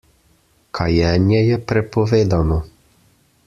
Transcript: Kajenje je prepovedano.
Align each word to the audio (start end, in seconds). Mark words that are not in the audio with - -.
Kajenje 0.77 1.43
je 1.49 1.61
prepovedano. 1.73 2.61